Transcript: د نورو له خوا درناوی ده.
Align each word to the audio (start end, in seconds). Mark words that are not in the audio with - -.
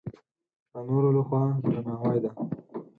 د 0.71 0.73
نورو 0.87 1.09
له 1.17 1.21
خوا 1.27 1.41
درناوی 1.69 2.19
ده. 2.23 2.31